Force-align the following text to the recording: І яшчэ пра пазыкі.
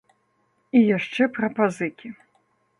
І 0.79 0.81
яшчэ 0.97 1.29
пра 1.37 1.47
пазыкі. 1.61 2.07